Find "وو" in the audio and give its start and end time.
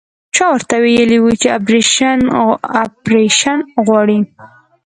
1.21-1.31